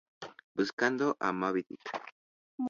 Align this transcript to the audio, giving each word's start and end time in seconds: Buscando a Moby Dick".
Buscando 0.55 1.15
a 1.19 1.31
Moby 1.31 1.61
Dick". 1.69 1.87